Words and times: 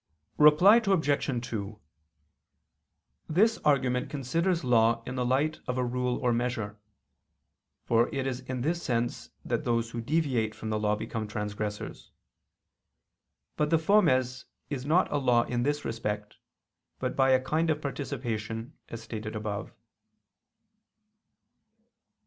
Reply 0.39 0.77
Obj. 0.83 1.47
2: 1.47 1.79
This 3.29 3.59
argument 3.59 4.09
considers 4.09 4.63
law 4.63 5.03
in 5.05 5.13
the 5.13 5.23
light 5.23 5.59
of 5.67 5.77
a 5.77 5.85
rule 5.85 6.17
or 6.17 6.33
measure: 6.33 6.79
for 7.85 8.09
it 8.11 8.25
is 8.25 8.39
in 8.39 8.61
this 8.61 8.81
sense 8.81 9.29
that 9.45 9.63
those 9.63 9.91
who 9.91 10.01
deviate 10.01 10.55
from 10.55 10.71
the 10.71 10.79
law 10.79 10.95
become 10.95 11.27
transgressors. 11.27 12.09
But 13.55 13.69
the 13.69 13.77
fomes 13.77 14.45
is 14.71 14.87
not 14.87 15.11
a 15.11 15.17
law 15.17 15.43
in 15.43 15.61
this 15.61 15.85
respect, 15.85 16.37
but 16.97 17.15
by 17.15 17.29
a 17.29 17.39
kind 17.39 17.69
of 17.69 17.79
participation, 17.79 18.73
as 18.89 19.03
stated 19.03 19.35
above. 19.35 19.71